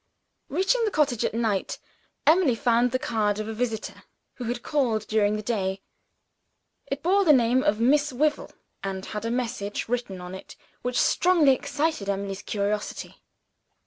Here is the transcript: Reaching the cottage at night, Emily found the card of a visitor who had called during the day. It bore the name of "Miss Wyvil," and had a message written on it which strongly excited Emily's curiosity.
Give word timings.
Reaching 0.49 0.83
the 0.83 0.89
cottage 0.89 1.23
at 1.23 1.35
night, 1.35 1.77
Emily 2.25 2.55
found 2.55 2.89
the 2.89 2.97
card 2.97 3.37
of 3.39 3.47
a 3.47 3.53
visitor 3.53 4.01
who 4.37 4.45
had 4.45 4.63
called 4.63 5.05
during 5.05 5.35
the 5.35 5.43
day. 5.43 5.83
It 6.87 7.03
bore 7.03 7.23
the 7.23 7.31
name 7.31 7.61
of 7.63 7.79
"Miss 7.79 8.11
Wyvil," 8.11 8.49
and 8.83 9.05
had 9.05 9.25
a 9.25 9.29
message 9.29 9.87
written 9.87 10.19
on 10.19 10.33
it 10.33 10.55
which 10.81 10.99
strongly 10.99 11.51
excited 11.51 12.09
Emily's 12.09 12.41
curiosity. 12.41 13.21